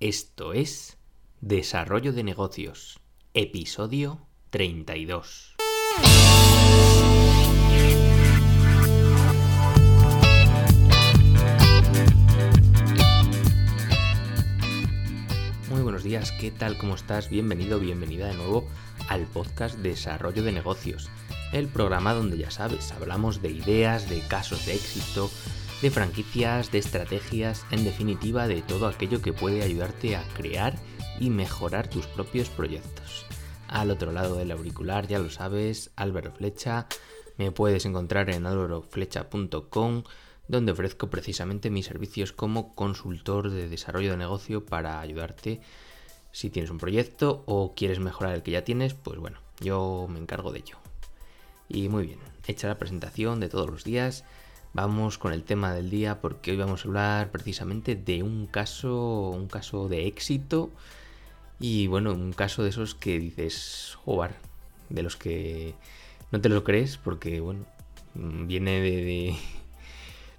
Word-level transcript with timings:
Esto 0.00 0.52
es 0.52 0.98
Desarrollo 1.40 2.12
de 2.12 2.24
Negocios, 2.24 2.98
episodio 3.32 4.26
32. 4.50 5.54
Muy 15.70 15.80
buenos 15.80 16.02
días, 16.02 16.32
¿qué 16.32 16.50
tal? 16.50 16.76
¿Cómo 16.76 16.96
estás? 16.96 17.30
Bienvenido, 17.30 17.78
bienvenida 17.78 18.26
de 18.26 18.34
nuevo 18.34 18.66
al 19.08 19.26
podcast 19.26 19.78
Desarrollo 19.78 20.42
de 20.42 20.50
Negocios, 20.50 21.08
el 21.52 21.68
programa 21.68 22.14
donde 22.14 22.36
ya 22.36 22.50
sabes, 22.50 22.90
hablamos 22.90 23.42
de 23.42 23.52
ideas, 23.52 24.10
de 24.10 24.20
casos 24.22 24.66
de 24.66 24.74
éxito, 24.74 25.30
de 25.84 25.90
franquicias, 25.90 26.72
de 26.72 26.78
estrategias, 26.78 27.66
en 27.70 27.84
definitiva 27.84 28.48
de 28.48 28.62
todo 28.62 28.86
aquello 28.86 29.20
que 29.20 29.34
puede 29.34 29.62
ayudarte 29.62 30.16
a 30.16 30.24
crear 30.32 30.78
y 31.20 31.28
mejorar 31.28 31.88
tus 31.88 32.06
propios 32.06 32.48
proyectos. 32.48 33.26
Al 33.68 33.90
otro 33.90 34.10
lado 34.10 34.36
del 34.36 34.50
auricular, 34.52 35.06
ya 35.06 35.18
lo 35.18 35.28
sabes, 35.28 35.90
Álvaro 35.94 36.32
Flecha. 36.32 36.86
Me 37.36 37.52
puedes 37.52 37.84
encontrar 37.84 38.30
en 38.30 38.46
álvaroflecha.com, 38.46 40.04
donde 40.48 40.72
ofrezco 40.72 41.10
precisamente 41.10 41.68
mis 41.68 41.84
servicios 41.84 42.32
como 42.32 42.74
consultor 42.74 43.50
de 43.50 43.68
desarrollo 43.68 44.12
de 44.12 44.16
negocio 44.16 44.64
para 44.64 45.00
ayudarte 45.00 45.60
si 46.32 46.48
tienes 46.48 46.70
un 46.70 46.78
proyecto 46.78 47.44
o 47.44 47.74
quieres 47.74 48.00
mejorar 48.00 48.34
el 48.34 48.42
que 48.42 48.52
ya 48.52 48.64
tienes, 48.64 48.94
pues 48.94 49.18
bueno, 49.18 49.38
yo 49.60 50.06
me 50.08 50.18
encargo 50.18 50.50
de 50.50 50.60
ello. 50.60 50.78
Y 51.68 51.90
muy 51.90 52.06
bien, 52.06 52.20
hecha 52.46 52.68
la 52.68 52.78
presentación 52.78 53.38
de 53.38 53.50
todos 53.50 53.68
los 53.68 53.84
días, 53.84 54.24
Vamos 54.74 55.18
con 55.18 55.32
el 55.32 55.44
tema 55.44 55.72
del 55.72 55.88
día 55.88 56.20
porque 56.20 56.50
hoy 56.50 56.56
vamos 56.56 56.84
a 56.84 56.88
hablar 56.88 57.30
precisamente 57.30 57.94
de 57.94 58.24
un 58.24 58.48
caso, 58.48 59.30
un 59.30 59.46
caso 59.46 59.88
de 59.88 60.08
éxito 60.08 60.72
y 61.60 61.86
bueno, 61.86 62.12
un 62.12 62.32
caso 62.32 62.64
de 62.64 62.70
esos 62.70 62.96
que 62.96 63.20
dices, 63.20 63.96
jugar, 64.04 64.34
de 64.88 65.04
los 65.04 65.16
que 65.16 65.74
no 66.32 66.40
te 66.40 66.48
lo 66.48 66.64
crees 66.64 66.96
porque 66.96 67.38
bueno, 67.38 67.66
viene 68.14 68.80
de, 68.80 69.36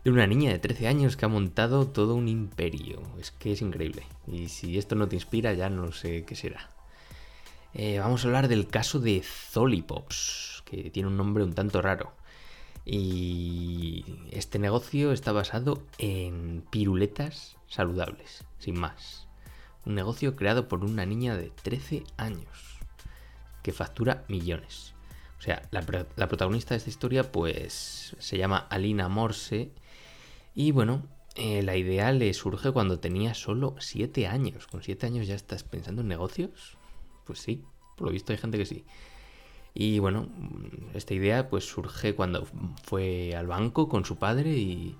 de, 0.03 0.11
una 0.11 0.27
niña 0.27 0.51
de 0.51 0.59
13 0.59 0.89
años 0.89 1.15
que 1.15 1.23
ha 1.23 1.29
montado 1.29 1.87
todo 1.87 2.13
un 2.15 2.27
imperio. 2.27 3.01
Es 3.17 3.31
que 3.31 3.53
es 3.53 3.61
increíble. 3.61 4.03
Y 4.27 4.49
si 4.49 4.77
esto 4.77 4.95
no 4.95 5.07
te 5.07 5.15
inspira 5.15 5.53
ya 5.53 5.69
no 5.69 5.93
sé 5.93 6.25
qué 6.25 6.35
será. 6.35 6.69
Eh, 7.73 7.99
vamos 7.99 8.25
a 8.25 8.27
hablar 8.27 8.49
del 8.49 8.67
caso 8.67 8.99
de 8.99 9.23
Zolipops, 9.23 10.63
que 10.65 10.89
tiene 10.89 11.07
un 11.07 11.15
nombre 11.15 11.45
un 11.45 11.53
tanto 11.53 11.81
raro. 11.81 12.11
Y 12.85 14.05
este 14.31 14.59
negocio 14.59 15.11
está 15.11 15.31
basado 15.31 15.81
en 15.97 16.63
piruletas 16.69 17.57
saludables, 17.67 18.45
sin 18.59 18.79
más. 18.79 19.27
Un 19.85 19.95
negocio 19.95 20.35
creado 20.35 20.67
por 20.67 20.85
una 20.85 21.05
niña 21.05 21.35
de 21.35 21.51
13 21.63 22.03
años 22.17 22.79
que 23.63 23.73
factura 23.73 24.23
millones. 24.27 24.93
O 25.39 25.41
sea, 25.41 25.67
la, 25.71 25.81
protagonista 25.81 26.75
de 26.75 26.77
esta 26.77 26.89
historia 26.89 27.31
pues 27.31 28.15
se 28.19 28.37
llama 28.37 28.67
Alina 28.69 29.09
Morse 29.09 29.71
y 30.53 30.71
bueno, 30.71 31.07
eh, 31.35 31.63
la 31.63 31.75
idea 31.75 32.11
le 32.11 32.33
surge 32.33 32.71
cuando 32.71 32.99
tenía 32.99 33.33
solo 33.33 33.75
7 33.79 34.27
años. 34.27 34.67
¿Con 34.67 34.83
7 34.83 35.07
años 35.07 35.27
ya 35.27 35.35
estás 35.35 35.63
pensando 35.63 36.01
en 36.01 36.07
negocios? 36.07 36.77
Pues 37.25 37.39
sí, 37.39 37.63
por 37.97 38.07
lo 38.07 38.13
visto 38.13 38.31
hay 38.31 38.37
gente 38.37 38.57
que 38.57 38.65
sí. 38.65 38.85
Y 39.75 39.99
bueno, 39.99 40.27
esta 40.93 41.13
idea 41.13 41.49
pues 41.49 41.65
surge 41.65 42.15
cuando 42.15 42.47
fue 42.83 43.35
al 43.35 43.45
banco 43.47 43.89
con 43.89 44.05
su 44.05 44.15
padre 44.15 44.51
y, 44.51 44.97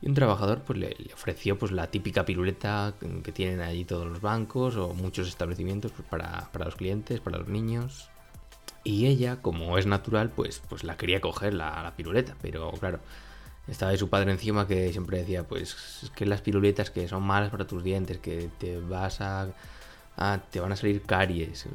un 0.00 0.14
trabajador 0.14 0.62
pues 0.62 0.78
le, 0.80 0.96
ofreció 1.14 1.58
pues 1.58 1.70
la 1.70 1.88
típica 1.88 2.24
piruleta 2.24 2.94
que 3.22 3.30
tienen 3.30 3.60
allí 3.60 3.84
todos 3.84 4.06
los 4.06 4.20
bancos 4.20 4.76
o 4.76 4.94
muchos 4.94 5.28
establecimientos 5.28 5.92
pues, 5.92 6.08
para, 6.08 6.48
los 6.64 6.74
clientes, 6.76 7.20
para 7.20 7.38
los 7.38 7.48
niños. 7.48 8.10
Y 8.84 9.06
ella, 9.06 9.42
como 9.42 9.78
es 9.78 9.86
natural, 9.86 10.30
pues, 10.30 10.62
pues 10.68 10.82
la 10.82 10.96
quería 10.96 11.20
coger 11.20 11.54
la, 11.54 11.82
la 11.82 11.94
piruleta, 11.94 12.36
pero 12.42 12.72
claro, 12.72 12.98
estaba 13.68 13.96
su 13.96 14.08
padre 14.08 14.32
encima 14.32 14.66
que 14.66 14.92
siempre 14.92 15.18
decía, 15.18 15.44
pues 15.46 16.02
es 16.02 16.10
que 16.10 16.26
las 16.26 16.42
piruletas 16.42 16.90
que 16.90 17.06
son 17.08 17.22
malas 17.22 17.50
para 17.50 17.66
tus 17.66 17.84
dientes, 17.84 18.18
que 18.18 18.50
te 18.58 18.78
vas 18.80 19.20
a, 19.20 19.48
te 20.50 20.60
van 20.60 20.72
a 20.72 20.76
salir 20.76 21.02
caries, 21.02 21.66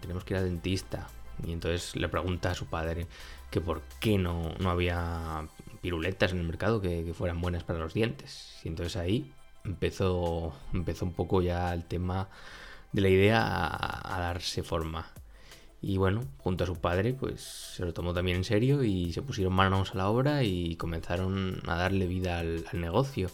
tenemos 0.00 0.24
que 0.24 0.34
ir 0.34 0.38
al 0.38 0.44
dentista. 0.44 1.08
Y 1.44 1.52
entonces 1.52 1.96
le 1.96 2.08
pregunta 2.08 2.50
a 2.50 2.54
su 2.54 2.66
padre 2.66 3.06
que 3.50 3.60
por 3.60 3.82
qué 4.00 4.18
no, 4.18 4.54
no 4.58 4.70
había 4.70 5.46
piruletas 5.86 6.32
en 6.32 6.38
el 6.38 6.44
mercado 6.44 6.80
que, 6.80 7.14
fueran 7.14 7.40
buenas 7.40 7.64
para 7.64 7.78
los 7.78 7.94
dientes. 7.94 8.58
Y 8.64 8.68
entonces 8.68 8.96
ahí 8.96 9.32
empezó, 9.64 10.52
empezó 10.72 11.04
un 11.04 11.12
poco 11.12 11.42
ya 11.42 11.72
el 11.72 11.84
tema 11.84 12.28
de 12.92 13.02
la 13.02 13.08
idea 13.08 13.40
a, 13.44 14.18
darse 14.18 14.62
forma. 14.62 15.12
Y 15.80 15.98
bueno, 15.98 16.24
junto 16.38 16.64
a 16.64 16.66
su 16.66 16.80
padre, 16.80 17.14
pues 17.14 17.40
se 17.76 17.84
lo 17.84 17.92
tomó 17.92 18.12
también 18.12 18.38
en 18.38 18.44
serio 18.44 18.82
y 18.82 19.12
se 19.12 19.22
pusieron 19.22 19.52
manos 19.52 19.94
a 19.94 19.98
la 19.98 20.08
obra 20.08 20.42
y 20.42 20.74
comenzaron 20.76 21.62
a 21.68 21.76
darle 21.76 22.08
vida 22.08 22.40
al, 22.40 22.64
negocio. 22.72 23.30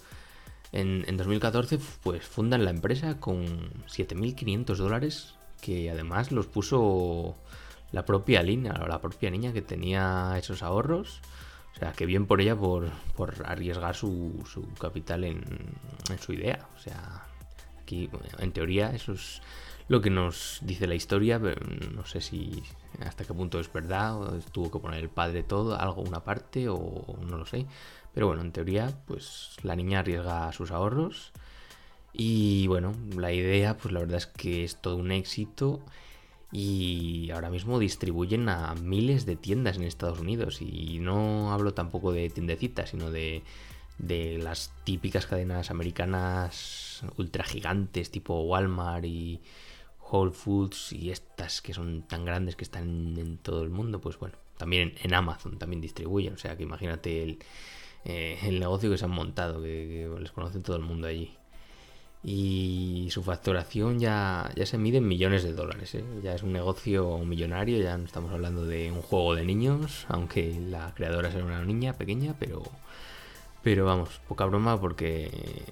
En, 0.72 1.04
en, 1.06 1.16
2014, 1.16 1.78
pues 2.02 2.22
fundan 2.24 2.64
la 2.64 2.70
empresa 2.70 3.18
con 3.18 3.46
7.500 3.86 4.76
dólares, 4.76 5.34
que 5.62 5.90
además 5.90 6.32
los 6.32 6.46
puso 6.46 7.36
la 7.92 8.04
propia 8.04 8.42
Lina 8.42 8.80
o 8.82 8.86
la 8.86 9.00
propia 9.00 9.30
niña 9.30 9.52
que 9.52 9.62
tenía 9.62 10.34
esos 10.38 10.62
ahorros. 10.62 11.20
O 11.74 11.78
sea, 11.78 11.92
que 11.92 12.06
bien 12.06 12.26
por 12.26 12.40
ella 12.40 12.56
por, 12.56 12.90
arriesgar 13.44 13.94
su, 13.94 14.44
su 14.50 14.72
capital 14.74 15.24
en, 15.24 15.42
en, 16.10 16.18
su 16.18 16.32
idea. 16.32 16.68
O 16.76 16.78
sea, 16.78 17.26
aquí 17.82 18.10
en 18.38 18.52
teoría 18.52 18.92
eso 18.94 19.12
es 19.12 19.40
lo 19.88 20.00
que 20.00 20.10
nos 20.10 20.58
dice 20.62 20.86
la 20.86 20.94
historia, 20.94 21.40
pero 21.40 21.60
no 21.94 22.04
sé 22.06 22.20
si 22.20 22.62
hasta 23.00 23.24
qué 23.24 23.34
punto 23.34 23.58
es 23.58 23.72
verdad, 23.72 24.16
o 24.16 24.38
tuvo 24.52 24.70
que 24.70 24.78
poner 24.78 25.00
el 25.00 25.10
padre 25.10 25.42
todo, 25.42 25.78
algo, 25.78 26.02
una 26.02 26.24
parte, 26.24 26.68
o 26.68 27.04
no 27.26 27.38
lo 27.38 27.46
sé. 27.46 27.66
Pero 28.14 28.26
bueno, 28.26 28.42
en 28.42 28.52
teoría, 28.52 28.92
pues 29.06 29.56
la 29.62 29.74
niña 29.76 30.00
arriesga 30.00 30.52
sus 30.52 30.70
ahorros. 30.70 31.32
Y 32.12 32.66
bueno, 32.66 32.92
la 33.16 33.32
idea, 33.32 33.76
pues 33.76 33.92
la 33.92 34.00
verdad 34.00 34.18
es 34.18 34.26
que 34.26 34.64
es 34.64 34.76
todo 34.76 34.96
un 34.96 35.10
éxito 35.10 35.80
y 36.52 37.30
ahora 37.30 37.48
mismo 37.48 37.78
distribuyen 37.78 38.48
a 38.50 38.74
miles 38.74 39.24
de 39.24 39.36
tiendas 39.36 39.76
en 39.78 39.84
Estados 39.84 40.20
Unidos. 40.20 40.60
Y 40.60 40.98
no 41.00 41.50
hablo 41.52 41.72
tampoco 41.72 42.12
de 42.12 42.28
tiendecitas, 42.28 42.90
sino 42.90 43.10
de, 43.10 43.42
las 43.98 44.72
típicas 44.84 45.26
cadenas 45.26 45.70
americanas 45.70 47.04
ultra 47.16 47.44
gigantes 47.44 48.10
tipo 48.10 48.42
Walmart 48.42 49.04
y 49.04 49.40
Whole 50.10 50.32
Foods 50.32 50.92
y 50.92 51.10
estas 51.10 51.62
que 51.62 51.72
son 51.72 52.02
tan 52.02 52.24
grandes 52.24 52.56
que 52.56 52.64
están 52.64 53.16
en 53.16 53.38
todo 53.38 53.62
el 53.62 53.70
mundo, 53.70 54.00
pues 54.00 54.18
bueno, 54.18 54.36
también 54.56 54.94
en 55.02 55.14
Amazon 55.14 55.58
también 55.58 55.80
distribuyen, 55.80 56.34
o 56.34 56.38
sea 56.38 56.56
que 56.56 56.64
imagínate 56.64 57.22
el, 57.22 57.38
eh, 58.04 58.38
el 58.42 58.60
negocio 58.60 58.90
que 58.90 58.98
se 58.98 59.04
han 59.04 59.12
montado, 59.12 59.62
que, 59.62 60.08
que 60.14 60.20
les 60.20 60.32
conoce 60.32 60.60
todo 60.60 60.76
el 60.76 60.82
mundo 60.82 61.06
allí 61.06 61.36
y 62.24 63.08
su 63.10 63.22
facturación 63.22 63.98
ya, 63.98 64.50
ya 64.54 64.64
se 64.64 64.78
mide 64.78 64.98
en 64.98 65.08
millones 65.08 65.42
de 65.42 65.52
dólares. 65.52 65.94
¿eh? 65.94 66.04
Ya 66.22 66.34
es 66.34 66.42
un 66.42 66.52
negocio 66.52 67.18
millonario, 67.18 67.78
ya 67.82 67.96
no 67.98 68.04
estamos 68.04 68.32
hablando 68.32 68.64
de 68.64 68.92
un 68.92 69.02
juego 69.02 69.34
de 69.34 69.44
niños, 69.44 70.06
aunque 70.08 70.60
la 70.68 70.94
creadora 70.94 71.32
sea 71.32 71.44
una 71.44 71.64
niña 71.64 71.94
pequeña, 71.94 72.34
pero, 72.38 72.62
pero 73.62 73.84
vamos, 73.84 74.20
poca 74.28 74.44
broma 74.44 74.80
porque 74.80 75.64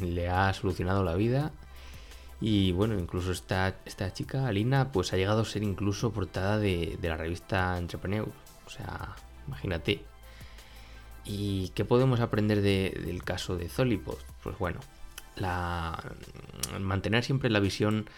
le 0.00 0.28
ha 0.28 0.52
solucionado 0.52 1.02
la 1.04 1.14
vida. 1.14 1.52
Y 2.40 2.72
bueno, 2.72 2.98
incluso 2.98 3.32
esta, 3.32 3.76
esta 3.86 4.12
chica, 4.12 4.46
Alina, 4.46 4.92
pues 4.92 5.12
ha 5.14 5.16
llegado 5.16 5.42
a 5.42 5.44
ser 5.46 5.62
incluso 5.62 6.12
portada 6.12 6.58
de, 6.58 6.98
la 7.00 7.16
revista 7.16 7.78
Entrepreneur. 7.78 8.28
O 8.66 8.70
sea, 8.70 9.16
imagínate. 9.46 10.04
¿Y 11.24 11.70
qué 11.70 11.86
podemos 11.86 12.20
aprender 12.20 12.60
del 12.60 13.24
caso 13.24 13.56
de 13.56 13.70
Zolipos? 13.70 14.18
Pues 14.42 14.58
bueno, 14.58 14.80
la, 15.36 16.02
mantener 16.80 17.24
siempre 17.24 17.50
la 17.50 17.60
visión 17.60 18.08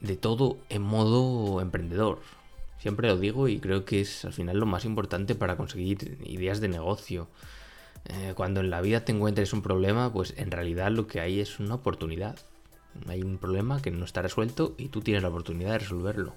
de 0.00 0.16
todo 0.16 0.58
en 0.68 0.82
modo 0.82 1.60
emprendedor. 1.60 2.20
Siempre 2.78 3.08
lo 3.08 3.16
digo 3.16 3.48
y 3.48 3.60
creo 3.60 3.84
que 3.84 4.00
es 4.00 4.24
al 4.24 4.32
final 4.32 4.58
lo 4.58 4.66
más 4.66 4.84
importante 4.84 5.34
para 5.34 5.56
conseguir 5.56 6.18
ideas 6.24 6.60
de 6.60 6.68
negocio. 6.68 7.28
Eh, 8.06 8.34
cuando 8.34 8.60
en 8.60 8.68
la 8.68 8.82
vida 8.82 9.04
te 9.04 9.12
encuentres 9.12 9.52
un 9.54 9.62
problema, 9.62 10.12
pues 10.12 10.34
en 10.36 10.50
realidad 10.50 10.90
lo 10.90 11.06
que 11.06 11.20
hay 11.20 11.40
es 11.40 11.58
una 11.58 11.76
oportunidad. 11.76 12.38
Hay 13.08 13.22
un 13.22 13.38
problema 13.38 13.80
que 13.80 13.90
no 13.90 14.04
está 14.04 14.22
resuelto 14.22 14.74
y 14.76 14.88
tú 14.88 15.00
tienes 15.00 15.22
la 15.22 15.30
oportunidad 15.30 15.72
de 15.72 15.78
resolverlo. 15.78 16.34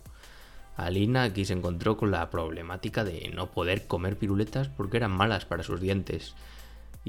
Alina 0.77 1.23
aquí 1.23 1.43
se 1.43 1.53
encontró 1.53 1.97
con 1.97 2.11
la 2.11 2.29
problemática 2.29 3.03
de 3.03 3.31
no 3.35 3.51
poder 3.51 3.88
comer 3.88 4.15
piruletas 4.15 4.69
porque 4.69 4.97
eran 4.97 5.11
malas 5.11 5.45
para 5.45 5.63
sus 5.63 5.81
dientes 5.81 6.35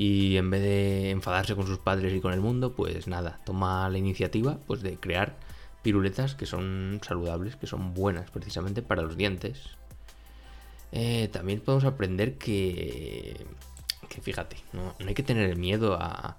y 0.01 0.37
en 0.37 0.49
vez 0.49 0.63
de 0.63 1.11
enfadarse 1.11 1.57
con 1.57 1.67
sus 1.67 1.79
padres 1.79 2.15
y 2.15 2.21
con 2.21 2.33
el 2.33 2.41
mundo, 2.41 2.73
pues 2.73 3.09
nada, 3.09 3.41
toma 3.45 3.89
la 3.91 3.99
iniciativa 3.99 4.61
pues 4.69 4.81
de 4.81 4.97
crear 4.97 5.35
piruletas 5.83 6.37
que 6.37 6.47
son 6.47 7.01
saludables, 7.03 7.57
que 7.57 7.67
son 7.67 7.95
buenas 7.95 8.31
precisamente 8.31 8.81
para 8.81 9.03
los 9.03 9.17
dientes. 9.17 9.71
Eh, 10.93 11.29
también 11.33 11.59
podemos 11.59 11.85
aprender 11.85 12.39
que, 12.39 13.45
que 14.09 14.21
fíjate, 14.21 14.59
no, 14.73 14.95
hay 15.05 15.15
que 15.15 15.25
tener 15.25 15.57
miedo 15.57 15.95
a, 16.01 16.37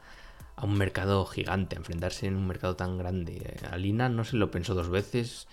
a 0.55 0.65
un 0.65 0.77
mercado 0.77 1.25
gigante, 1.25 1.75
a 1.75 1.79
enfrentarse 1.79 2.27
en 2.27 2.37
un 2.37 2.47
mercado 2.47 2.77
tan 2.77 2.97
grande. 2.97 3.57
Alina 3.69 4.07
no 4.07 4.23
se 4.23 4.37
lo 4.37 4.51
pensó 4.51 4.73
dos 4.73 4.89
veces 4.89 5.49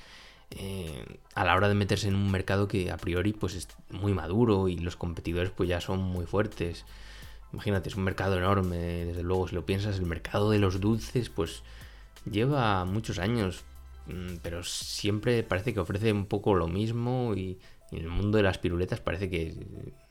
eh, 0.53 1.19
a 1.35 1.45
la 1.45 1.57
hora 1.57 1.69
de 1.69 1.75
meterse 1.75 2.07
en 2.07 2.15
un 2.15 2.31
mercado 2.31 2.69
que 2.69 2.93
a 2.93 2.99
priori 2.99 3.33
pues 3.33 3.57
es 3.57 3.67
muy 3.91 4.15
maduro 4.15 4.69
y 4.69 4.79
los 4.79 4.95
competidores 4.95 5.51
pues 5.51 5.69
ya 5.69 5.81
son 5.81 6.01
muy 6.01 6.25
fuertes. 6.25 6.85
Imagínate, 7.53 7.89
es 7.89 7.97
un 7.97 8.05
mercado 8.05 8.37
enorme, 8.37 8.77
desde 8.77 9.23
luego 9.23 9.49
si 9.49 9.55
lo 9.55 9.65
piensas, 9.65 9.99
el 9.99 10.07
mercado 10.07 10.51
de 10.51 10.59
los 10.59 10.81
dulces 10.81 11.31
pues 11.31 11.63
lleva 12.31 12.85
muchos 12.85 13.19
años, 13.19 13.65
mm, 14.07 14.37
pero 14.43 14.63
siempre 14.65 15.43
parece 15.43 15.73
que 15.73 15.81
ofrece 15.81 16.13
un 16.13 16.27
poco 16.27 16.55
lo 16.55 16.69
mismo 16.69 17.35
y, 17.37 17.59
en 17.93 17.99
el 17.99 18.09
mundo 18.09 18.37
de 18.37 18.43
las 18.43 18.59
piruletas 18.59 19.01
parece 19.01 19.31
que 19.31 19.55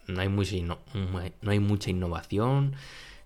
no 0.07 0.21
hay, 0.21 0.29
no 0.29 1.51
hay 1.51 1.59
mucha 1.59 1.89
innovación, 1.89 2.75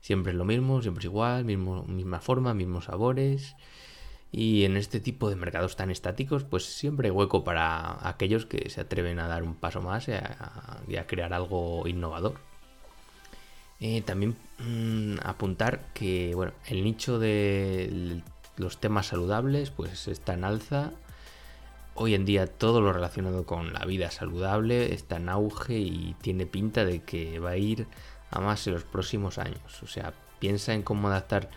siempre 0.01 0.31
es 0.31 0.37
lo 0.37 0.45
mismo, 0.45 0.81
siempre 0.81 1.01
es 1.01 1.05
igual, 1.05 1.45
misma 1.45 2.19
forma, 2.19 2.53
mismos 2.53 2.85
sabores. 2.85 3.55
Y 4.31 4.65
en 4.65 4.77
este 4.77 4.99
tipo 4.99 5.29
de 5.29 5.35
mercados 5.35 5.75
tan 5.75 5.89
estáticos, 5.89 6.43
pues 6.43 6.65
siempre 6.65 7.07
hay 7.07 7.11
hueco 7.11 7.43
para 7.43 8.07
aquellos 8.07 8.45
que 8.45 8.69
se 8.69 8.81
atreven 8.81 9.19
a 9.19 9.27
dar 9.27 9.43
un 9.43 9.55
paso 9.55 9.81
más 9.81 10.07
y 10.07 10.11
a, 10.13 11.07
crear 11.07 11.33
algo 11.33 11.87
innovador. 11.87 12.35
Eh, 13.81 14.01
también 14.01 14.35
mm, 14.59 15.19
apuntar 15.23 15.85
que 15.93 16.33
bueno, 16.35 16.51
el 16.67 16.83
nicho 16.83 17.17
de 17.17 18.21
los 18.57 18.79
temas 18.79 19.07
saludables 19.07 19.71
pues 19.71 20.07
está 20.07 20.33
en 20.33 20.43
alza. 20.43 20.91
Hoy 21.95 22.13
en 22.13 22.25
día 22.25 22.47
todo 22.47 22.81
lo 22.81 22.93
relacionado 22.93 23.45
con 23.45 23.73
la 23.73 23.85
vida 23.85 24.11
saludable 24.11 24.93
está 24.93 25.17
en 25.17 25.29
auge 25.29 25.77
y 25.79 26.15
tiene 26.21 26.45
pinta 26.45 26.85
de 26.85 27.01
que 27.03 27.39
va 27.39 27.51
a 27.51 27.57
ir 27.57 27.87
a 28.31 28.39
más 28.39 28.65
en 28.67 28.73
los 28.73 28.83
próximos 28.83 29.37
años. 29.37 29.83
O 29.83 29.87
sea, 29.87 30.13
piensa 30.39 30.73
en 30.73 30.83
cómo 30.83 31.07
adaptar 31.07 31.49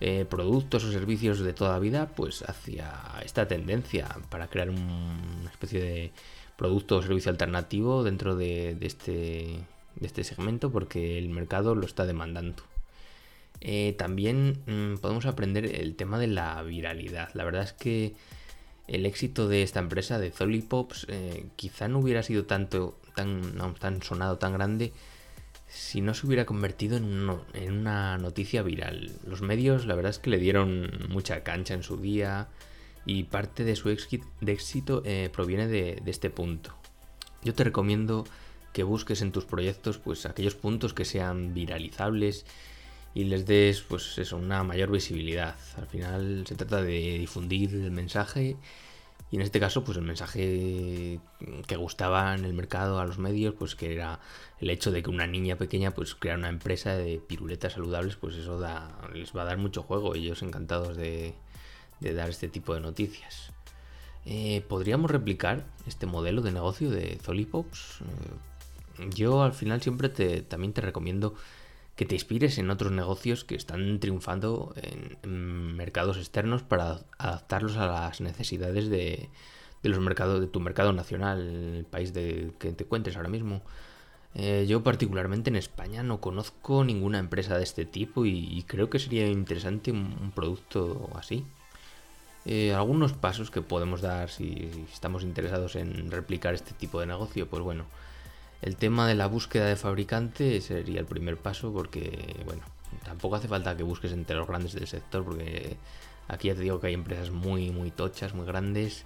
eh, 0.00 0.26
productos 0.28 0.84
o 0.84 0.92
servicios 0.92 1.40
de 1.40 1.54
toda 1.54 1.78
vida 1.78 2.10
pues 2.14 2.42
hacia 2.42 2.92
esta 3.24 3.48
tendencia 3.48 4.08
para 4.28 4.48
crear 4.48 4.68
una 4.68 5.50
especie 5.50 5.80
de 5.80 6.12
producto 6.56 6.96
o 6.96 7.02
servicio 7.02 7.30
alternativo 7.30 8.04
dentro 8.04 8.36
de, 8.36 8.76
este, 8.82 9.60
de 9.96 10.06
este 10.06 10.24
segmento 10.24 10.70
porque 10.70 11.18
el 11.18 11.28
mercado 11.28 11.74
lo 11.74 11.86
está 11.86 12.06
demandando. 12.06 12.62
Eh, 13.60 13.94
también 13.98 14.62
mm, 14.66 14.98
podemos 15.00 15.26
aprender 15.26 15.64
el 15.64 15.96
tema 15.96 16.18
de 16.18 16.26
la 16.26 16.62
viralidad. 16.62 17.30
La 17.34 17.44
verdad 17.44 17.62
es 17.62 17.72
que 17.72 18.14
el 18.86 19.06
éxito 19.06 19.48
de 19.48 19.62
esta 19.62 19.80
empresa, 19.80 20.18
de 20.18 20.30
Zolipops, 20.30 21.06
eh, 21.08 21.46
quizá 21.56 21.88
no 21.88 21.98
hubiera 21.98 22.22
sido 22.22 22.44
tanto, 22.44 22.98
tan, 23.14 23.54
tan 23.78 24.02
sonado, 24.02 24.38
tan 24.38 24.52
grande 24.52 24.92
si 25.68 26.00
no 26.00 26.14
se 26.14 26.26
hubiera 26.26 26.46
convertido 26.46 26.96
en, 26.96 27.28
una 27.70 28.18
noticia 28.18 28.62
viral. 28.62 29.12
Los 29.26 29.42
medios 29.42 29.86
la 29.86 29.94
verdad 29.94 30.10
es 30.10 30.18
que 30.18 30.30
le 30.30 30.38
dieron 30.38 30.90
mucha 31.08 31.42
cancha 31.42 31.74
en 31.74 31.82
su 31.82 31.96
día 31.96 32.48
y 33.04 33.24
parte 33.24 33.64
de 33.64 33.76
su 33.76 33.88
éxito 33.90 35.02
eh, 35.04 35.30
proviene 35.32 35.66
de, 35.66 36.02
este 36.06 36.30
punto. 36.30 36.74
Yo 37.42 37.54
te 37.54 37.64
recomiendo 37.64 38.24
que 38.76 38.82
busques 38.82 39.22
en 39.22 39.32
tus 39.32 39.46
proyectos 39.46 39.96
pues 39.96 40.26
aquellos 40.26 40.54
puntos 40.54 40.92
que 40.92 41.06
sean 41.06 41.54
viralizables 41.54 42.44
y 43.14 43.24
les 43.24 43.46
des 43.46 43.80
pues 43.80 44.18
eso, 44.18 44.36
una 44.36 44.64
mayor 44.64 44.90
visibilidad. 44.90 45.54
Al 45.78 45.86
final 45.86 46.44
se 46.46 46.56
trata 46.56 46.82
de 46.82 47.16
difundir 47.18 47.72
el 47.72 47.90
mensaje 47.90 48.58
y 49.30 49.36
en 49.36 49.40
este 49.40 49.60
caso, 49.60 49.82
pues 49.82 49.96
el 49.96 50.04
mensaje 50.04 51.18
que 51.66 51.76
gustaba 51.76 52.34
en 52.34 52.44
el 52.44 52.52
mercado 52.52 53.00
a 53.00 53.06
los 53.06 53.16
medios, 53.16 53.54
pues 53.58 53.74
que 53.74 53.94
era 53.94 54.20
el 54.60 54.68
hecho 54.68 54.92
de 54.92 55.02
que 55.02 55.08
una 55.08 55.26
niña 55.26 55.56
pequeña 55.56 55.92
pues 55.92 56.14
creara 56.14 56.38
una 56.38 56.50
empresa 56.50 56.98
de 56.98 57.18
piruletas 57.18 57.72
saludables, 57.72 58.16
pues 58.16 58.36
eso 58.36 58.60
les 59.14 59.34
va 59.34 59.42
a 59.42 59.44
dar 59.46 59.56
mucho 59.56 59.82
juego. 59.82 60.14
Ellos 60.14 60.42
encantados 60.42 60.98
de, 60.98 61.32
dar 62.00 62.28
este 62.28 62.48
tipo 62.48 62.74
de 62.74 62.82
noticias. 62.82 63.52
Eh, 64.26 64.62
¿Podríamos 64.68 65.10
replicar 65.10 65.64
este 65.86 66.04
modelo 66.04 66.42
de 66.42 66.52
negocio 66.52 66.90
de 66.90 67.18
Zolipops? 67.22 68.02
Eh, 68.02 68.55
yo 69.14 69.42
al 69.42 69.52
final 69.52 69.82
siempre 69.82 70.08
te, 70.08 70.42
también 70.42 70.72
te 70.72 70.80
recomiendo 70.80 71.34
que 71.96 72.04
te 72.04 72.14
inspires 72.14 72.58
en 72.58 72.70
otros 72.70 72.92
negocios 72.92 73.44
que 73.44 73.54
están 73.54 73.98
triunfando 74.00 74.74
en, 75.22 75.74
mercados 75.76 76.18
externos 76.18 76.62
para 76.62 77.00
adaptarlos 77.18 77.76
a 77.78 77.86
las 77.86 78.20
necesidades 78.20 78.90
de, 78.90 79.30
los 79.82 80.00
mercados 80.00 80.40
de 80.40 80.46
tu 80.46 80.60
mercado 80.60 80.92
nacional, 80.92 81.40
el 81.40 81.84
país 81.84 82.12
de 82.12 82.52
que 82.58 82.72
te 82.72 82.84
encuentres 82.84 83.16
ahora 83.16 83.30
mismo. 83.30 83.62
Eh, 84.34 84.66
yo 84.68 84.82
particularmente 84.82 85.48
en 85.48 85.56
España 85.56 86.02
no 86.02 86.20
conozco 86.20 86.84
ninguna 86.84 87.18
empresa 87.18 87.56
de 87.56 87.64
este 87.64 87.86
tipo 87.86 88.26
y, 88.26 88.62
creo 88.66 88.90
que 88.90 88.98
sería 88.98 89.26
interesante 89.28 89.90
un, 89.92 90.32
producto 90.34 91.08
así. 91.14 91.46
Eh, 92.44 92.74
algunos 92.74 93.12
pasos 93.14 93.50
que 93.50 93.62
podemos 93.62 94.02
dar 94.02 94.28
si 94.30 94.70
estamos 94.92 95.22
interesados 95.22 95.76
en 95.76 96.10
replicar 96.10 96.54
este 96.54 96.74
tipo 96.74 97.00
de 97.00 97.06
negocio, 97.06 97.48
pues 97.48 97.62
bueno, 97.62 97.86
el 98.62 98.76
tema 98.76 99.06
de 99.06 99.14
la 99.14 99.26
búsqueda 99.26 99.66
de 99.66 99.76
fabricante 99.76 100.60
sería 100.60 101.00
el 101.00 101.06
primer 101.06 101.36
paso 101.36 101.72
porque, 101.72 102.42
bueno, 102.44 102.62
tampoco 103.04 103.36
hace 103.36 103.48
falta 103.48 103.76
que 103.76 103.82
busques 103.82 104.12
entre 104.12 104.36
los 104.36 104.48
grandes 104.48 104.72
del 104.72 104.86
sector 104.86 105.24
porque 105.24 105.76
aquí 106.28 106.48
ya 106.48 106.54
te 106.54 106.60
digo 106.60 106.80
que 106.80 106.88
hay 106.88 106.94
empresas 106.94 107.30
muy, 107.30 107.70
muy 107.70 107.90
tochas, 107.90 108.34
muy 108.34 108.46
grandes. 108.46 109.04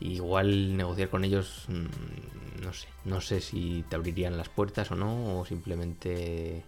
Igual 0.00 0.76
negociar 0.76 1.10
con 1.10 1.24
ellos, 1.24 1.66
mm, 1.68 2.64
no 2.64 2.72
sé, 2.72 2.88
no 3.04 3.20
sé 3.20 3.40
si 3.40 3.84
te 3.88 3.96
abrirían 3.96 4.36
las 4.36 4.48
puertas 4.48 4.90
o 4.90 4.96
no, 4.96 5.38
o 5.38 5.44
simplemente 5.46 6.64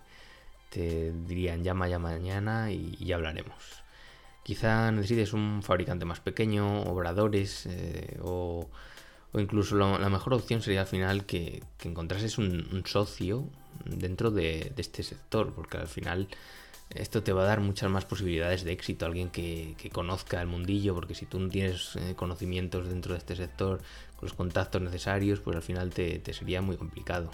te 0.70 1.12
dirían 1.12 1.64
llama 1.64 1.88
ya 1.88 1.98
mañana 1.98 2.70
y 2.70 2.96
ya 3.04 3.16
hablaremos. 3.16 3.84
Quizá 4.44 4.92
necesites 4.92 5.32
un 5.32 5.62
fabricante 5.62 6.04
más 6.04 6.20
pequeño, 6.20 6.82
obradores 6.82 7.64
eh, 7.64 8.18
o 8.22 8.68
o 9.34 9.40
incluso 9.40 9.76
la 9.76 10.08
mejor 10.08 10.32
opción 10.32 10.62
sería 10.62 10.82
al 10.82 10.86
final 10.86 11.26
que, 11.26 11.64
encontrases 11.82 12.38
un, 12.38 12.84
socio 12.86 13.50
dentro 13.84 14.30
de, 14.30 14.72
este 14.76 15.02
sector, 15.02 15.52
porque 15.52 15.76
al 15.76 15.88
final 15.88 16.28
esto 16.90 17.24
te 17.24 17.32
va 17.32 17.42
a 17.42 17.46
dar 17.46 17.58
muchas 17.58 17.90
más 17.90 18.04
posibilidades 18.04 18.62
de 18.62 18.70
éxito, 18.70 19.06
alguien 19.06 19.30
que, 19.30 19.74
conozca 19.92 20.40
el 20.40 20.46
mundillo, 20.46 20.94
porque 20.94 21.16
si 21.16 21.26
tú 21.26 21.40
no 21.40 21.48
tienes 21.48 21.96
eh, 21.96 22.14
conocimientos 22.14 22.88
dentro 22.88 23.14
de 23.14 23.18
este 23.18 23.34
sector, 23.34 23.78
con 24.14 24.28
los 24.28 24.34
contactos 24.34 24.80
necesarios, 24.80 25.40
pues 25.40 25.56
al 25.56 25.62
final 25.62 25.90
te, 25.90 26.22
sería 26.32 26.62
muy 26.62 26.76
complicado. 26.76 27.32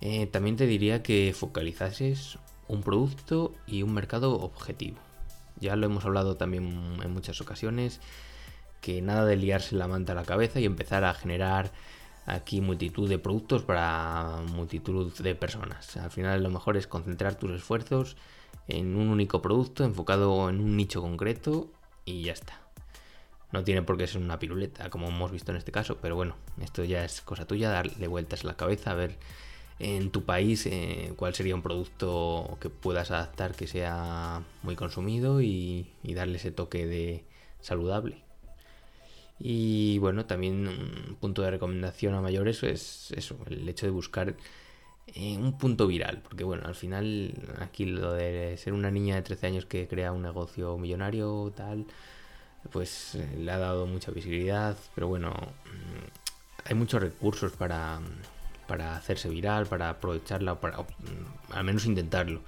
Eh, 0.00 0.26
también 0.26 0.56
te 0.56 0.66
diría 0.66 1.02
que 1.02 1.34
focalizases 1.36 2.38
un 2.68 2.82
producto 2.82 3.54
y 3.66 3.82
un 3.82 3.92
mercado 3.92 4.40
objetivo. 4.40 4.96
Ya 5.60 5.76
lo 5.76 5.84
hemos 5.84 6.06
hablado 6.06 6.38
también 6.38 6.98
en 7.02 7.12
muchas 7.12 7.42
ocasiones 7.42 8.00
que 8.80 9.02
nada 9.02 9.24
de 9.24 9.36
liarse 9.36 9.76
la 9.76 9.88
manta 9.88 10.12
a 10.12 10.16
la 10.16 10.24
cabeza 10.24 10.60
y 10.60 10.64
empezar 10.64 11.04
a 11.04 11.14
generar 11.14 11.72
aquí 12.26 12.60
multitud 12.60 13.08
de 13.08 13.18
productos 13.18 13.62
para 13.62 14.42
multitud 14.52 15.12
de 15.18 15.34
personas. 15.34 15.96
Al 15.96 16.10
final 16.10 16.42
lo 16.42 16.50
mejor 16.50 16.76
es 16.76 16.86
concentrar 16.86 17.36
tus 17.36 17.52
esfuerzos 17.52 18.16
en 18.68 18.96
un 18.96 19.08
único 19.08 19.40
producto 19.40 19.84
enfocado 19.84 20.48
en 20.50 20.60
un 20.60 20.76
nicho 20.76 21.00
concreto 21.00 21.70
y 22.04 22.22
ya 22.22 22.32
está. 22.32 22.60
No 23.52 23.62
tiene 23.62 23.82
por 23.82 23.96
qué 23.96 24.06
ser 24.06 24.20
una 24.20 24.40
piruleta, 24.40 24.90
como 24.90 25.08
hemos 25.08 25.30
visto 25.30 25.52
en 25.52 25.58
este 25.58 25.72
caso, 25.72 25.98
pero 26.02 26.16
bueno, 26.16 26.34
esto 26.60 26.84
ya 26.84 27.04
es 27.04 27.20
cosa 27.20 27.46
tuya, 27.46 27.70
darle 27.70 28.08
vueltas 28.08 28.44
a 28.44 28.48
la 28.48 28.56
cabeza, 28.56 28.90
a 28.90 28.94
ver 28.94 29.16
en 29.78 30.10
tu 30.10 30.24
país 30.24 30.66
eh, 30.66 31.12
cuál 31.16 31.34
sería 31.34 31.54
un 31.54 31.62
producto 31.62 32.58
que 32.60 32.70
puedas 32.70 33.10
adaptar 33.10 33.54
que 33.54 33.66
sea 33.66 34.42
muy 34.62 34.74
consumido 34.74 35.40
y 35.40 35.86
darle 36.02 36.38
ese 36.38 36.50
toque 36.50 36.86
de 36.86 37.24
saludable. 37.60 38.25
Y 39.38 39.98
bueno, 39.98 40.24
también 40.26 40.66
un 40.66 41.16
punto 41.20 41.42
de 41.42 41.50
recomendación 41.50 42.14
a 42.14 42.22
mayores 42.22 42.62
es 42.62 43.12
eso, 43.12 43.36
el 43.46 43.68
hecho 43.68 43.86
de 43.86 43.92
buscar 43.92 44.34
eh, 45.08 45.36
un 45.38 45.56
punto 45.58 45.86
viral, 45.86 46.20
porque 46.22 46.44
bueno, 46.44 46.66
al 46.66 46.74
final 46.74 47.34
aquí 47.60 47.84
lo 47.86 48.12
de 48.14 48.56
ser 48.56 48.72
una 48.72 48.90
niña 48.90 49.14
de 49.16 49.22
13 49.22 49.46
años 49.46 49.66
que 49.66 49.86
crea 49.86 50.12
un 50.12 50.22
negocio 50.22 50.76
millonario 50.78 51.52
tal, 51.54 51.86
pues 52.72 53.14
eh, 53.14 53.36
le 53.38 53.52
ha 53.52 53.58
dado 53.58 53.86
mucha 53.86 54.10
visibilidad, 54.10 54.76
pero 54.94 55.08
bueno, 55.08 55.30
mm, 55.30 56.68
hay 56.68 56.74
muchos 56.74 57.00
recursos 57.00 57.52
para, 57.52 58.00
para 58.66 58.96
hacerse 58.96 59.28
viral, 59.28 59.66
para 59.66 59.90
aprovecharla, 59.90 60.60
para 60.60 60.80
mm, 60.80 61.52
al 61.52 61.64
menos 61.64 61.86
intentarlo. 61.86 62.42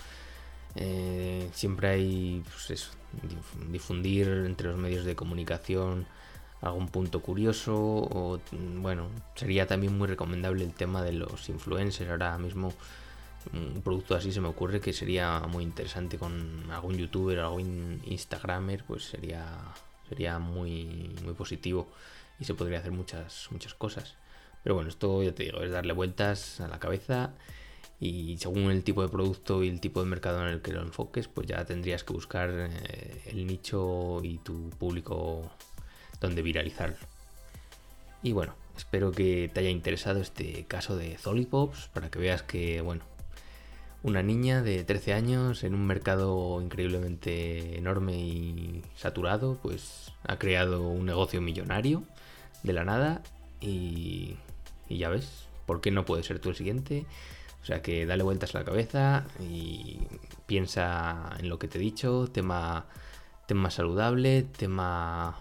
Eh, 0.74 1.48
siempre 1.52 1.88
hay 1.88 2.42
pues 2.50 2.70
eso, 2.70 2.90
difundir 3.70 4.28
entre 4.46 4.68
los 4.68 4.78
medios 4.78 5.04
de 5.04 5.16
comunicación 5.16 6.06
algún 6.60 6.88
punto 6.88 7.20
curioso 7.20 7.74
o 7.76 8.40
bueno, 8.52 9.08
sería 9.34 9.66
también 9.66 9.96
muy 9.96 10.08
recomendable 10.08 10.64
el 10.64 10.72
tema 10.72 11.02
de 11.02 11.12
los 11.12 11.48
influencers. 11.48 12.10
Ahora 12.10 12.36
mismo 12.38 12.72
un 13.52 13.80
producto 13.82 14.14
así 14.14 14.32
se 14.32 14.40
me 14.40 14.48
ocurre 14.48 14.80
que 14.80 14.92
sería 14.92 15.40
muy 15.48 15.64
interesante 15.64 16.18
con 16.18 16.70
algún 16.70 16.96
youtuber, 16.96 17.38
algún 17.38 18.02
instagramer, 18.06 18.84
pues 18.84 19.04
sería 19.04 19.44
sería 20.08 20.38
muy 20.38 21.14
muy 21.24 21.34
positivo 21.34 21.88
y 22.40 22.44
se 22.44 22.54
podría 22.54 22.78
hacer 22.78 22.92
muchas 22.92 23.48
muchas 23.50 23.74
cosas. 23.74 24.14
Pero 24.62 24.74
bueno, 24.74 24.90
esto 24.90 25.22
ya 25.22 25.32
te 25.34 25.44
digo, 25.44 25.60
es 25.62 25.70
darle 25.70 25.92
vueltas 25.92 26.60
a 26.60 26.68
la 26.68 26.78
cabeza 26.78 27.32
y 28.00 28.36
según 28.38 28.70
el 28.70 28.84
tipo 28.84 29.02
de 29.02 29.08
producto 29.08 29.62
y 29.64 29.68
el 29.68 29.80
tipo 29.80 30.00
de 30.00 30.06
mercado 30.06 30.40
en 30.42 30.48
el 30.52 30.62
que 30.62 30.72
lo 30.72 30.82
enfoques, 30.82 31.28
pues 31.28 31.46
ya 31.46 31.64
tendrías 31.64 32.04
que 32.04 32.12
buscar 32.12 32.50
eh, 32.52 33.22
el 33.26 33.46
nicho 33.46 34.20
y 34.22 34.38
tu 34.38 34.70
público 34.70 35.50
donde 36.20 36.42
viralizarlo. 36.42 36.96
Y 38.22 38.32
bueno, 38.32 38.54
espero 38.76 39.12
que 39.12 39.50
te 39.52 39.60
haya 39.60 39.70
interesado 39.70 40.20
este 40.20 40.64
caso 40.66 40.96
de 40.96 41.16
Zolipops 41.18 41.88
para 41.88 42.10
que 42.10 42.18
veas 42.18 42.42
que, 42.42 42.80
bueno, 42.80 43.04
una 44.02 44.22
niña 44.22 44.62
de 44.62 44.84
13 44.84 45.14
años 45.14 45.64
en 45.64 45.74
un 45.74 45.86
mercado 45.86 46.60
increíblemente 46.62 47.78
enorme 47.78 48.16
y 48.16 48.82
saturado, 48.96 49.58
pues 49.62 50.12
ha 50.24 50.38
creado 50.38 50.88
un 50.88 51.06
negocio 51.06 51.40
millonario 51.40 52.04
de 52.62 52.72
la 52.72 52.84
nada 52.84 53.22
y, 53.60 54.36
y 54.88 54.98
ya 54.98 55.08
ves, 55.08 55.48
¿por 55.66 55.80
qué 55.80 55.90
no 55.90 56.04
puede 56.04 56.22
ser 56.22 56.38
tú 56.38 56.50
el 56.50 56.56
siguiente? 56.56 57.06
O 57.62 57.66
sea 57.66 57.82
que 57.82 58.06
dale 58.06 58.22
vueltas 58.22 58.54
a 58.54 58.60
la 58.60 58.64
cabeza 58.64 59.26
y 59.40 59.98
piensa 60.46 61.36
en 61.38 61.48
lo 61.48 61.58
que 61.58 61.68
te 61.68 61.78
he 61.78 61.80
dicho, 61.80 62.28
tema, 62.32 62.86
tema 63.46 63.70
saludable, 63.70 64.42
tema 64.42 65.36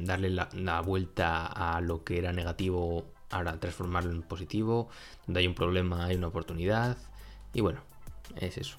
darle 0.00 0.30
la, 0.30 0.80
vuelta 0.80 1.46
a 1.46 1.80
lo 1.80 2.04
que 2.04 2.18
era 2.18 2.32
negativo, 2.32 3.06
ahora 3.30 3.58
transformarlo 3.58 4.12
en 4.12 4.22
positivo, 4.22 4.88
donde 5.26 5.40
hay 5.40 5.46
un 5.46 5.54
problema 5.54 6.06
hay 6.06 6.16
una 6.16 6.28
oportunidad. 6.28 6.96
Y 7.52 7.60
bueno, 7.60 7.80
es 8.36 8.58
eso, 8.58 8.78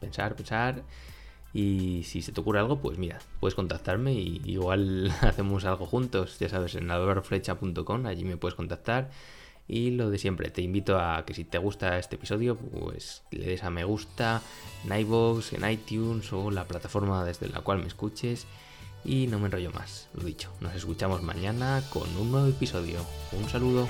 pensar, 0.00 0.34
pensar. 0.36 0.82
Y 1.54 2.02
si 2.04 2.22
se 2.22 2.32
te 2.32 2.40
ocurre 2.40 2.60
algo, 2.60 2.80
pues 2.80 2.98
mira, 2.98 3.18
puedes 3.40 3.54
contactarme 3.54 4.14
y 4.14 4.40
igual 4.44 5.12
hacemos 5.20 5.64
algo 5.64 5.86
juntos, 5.86 6.38
ya 6.38 6.48
sabes, 6.48 6.74
en 6.74 6.90
alvaroflecha.com, 6.90 8.06
allí 8.06 8.24
me 8.24 8.36
puedes 8.36 8.54
contactar. 8.54 9.10
Y 9.68 9.92
lo 9.92 10.10
de 10.10 10.18
siempre, 10.18 10.50
te 10.50 10.60
invito 10.60 10.98
a 10.98 11.24
que 11.24 11.34
si 11.34 11.44
te 11.44 11.58
gusta 11.58 11.98
este 11.98 12.16
episodio, 12.16 12.56
pues 12.56 13.22
le 13.30 13.46
des 13.46 13.62
a 13.62 13.70
me 13.70 13.84
gusta 13.84 14.42
en 14.84 14.98
iVoox, 15.00 15.52
en 15.52 15.70
iTunes 15.70 16.32
o 16.32 16.50
la 16.50 16.64
plataforma 16.64 17.24
desde 17.24 17.48
la 17.48 17.60
cual 17.60 17.78
me 17.78 17.86
escuches. 17.86 18.46
Y 19.04 19.26
no 19.26 19.38
me 19.38 19.46
enrollo 19.46 19.72
más, 19.72 20.08
lo 20.14 20.24
dicho, 20.24 20.50
nos 20.60 20.74
escuchamos 20.74 21.22
mañana 21.22 21.82
con 21.90 22.08
un 22.16 22.30
nuevo 22.30 22.46
episodio. 22.46 23.04
Un 23.32 23.48
saludo. 23.48 23.88